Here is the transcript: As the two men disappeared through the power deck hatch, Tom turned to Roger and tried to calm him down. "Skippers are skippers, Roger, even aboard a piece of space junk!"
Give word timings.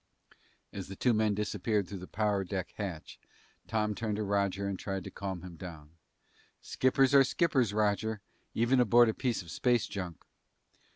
As 0.73 0.87
the 0.87 0.95
two 0.95 1.13
men 1.13 1.35
disappeared 1.35 1.87
through 1.87 1.99
the 1.99 2.07
power 2.07 2.43
deck 2.43 2.71
hatch, 2.77 3.19
Tom 3.67 3.93
turned 3.93 4.15
to 4.15 4.23
Roger 4.23 4.67
and 4.67 4.79
tried 4.79 5.03
to 5.03 5.11
calm 5.11 5.43
him 5.43 5.55
down. 5.57 5.91
"Skippers 6.59 7.13
are 7.13 7.23
skippers, 7.23 7.71
Roger, 7.71 8.19
even 8.55 8.79
aboard 8.79 9.09
a 9.09 9.13
piece 9.13 9.43
of 9.43 9.51
space 9.51 9.85
junk!" 9.85 10.25